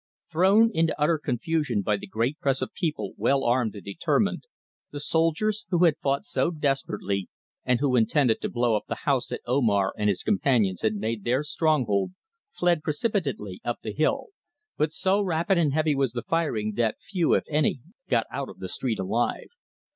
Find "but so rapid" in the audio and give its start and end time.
14.75-15.59